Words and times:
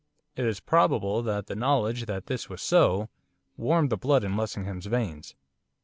It 0.35 0.45
is 0.45 0.59
probable 0.59 1.21
that 1.21 1.45
the 1.45 1.53
knowledge 1.55 2.07
that 2.07 2.25
this 2.25 2.49
was 2.49 2.63
so 2.63 3.07
warmed 3.55 3.91
the 3.91 3.97
blood 3.97 4.23
in 4.23 4.35
Lessingham's 4.35 4.87
veins. 4.87 5.35